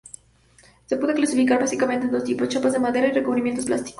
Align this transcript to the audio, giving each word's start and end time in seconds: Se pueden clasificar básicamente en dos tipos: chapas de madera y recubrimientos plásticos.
Se 0.87 0.97
pueden 0.97 1.15
clasificar 1.15 1.59
básicamente 1.59 2.07
en 2.07 2.11
dos 2.11 2.23
tipos: 2.23 2.49
chapas 2.49 2.73
de 2.73 2.79
madera 2.79 3.09
y 3.09 3.11
recubrimientos 3.11 3.65
plásticos. 3.65 3.89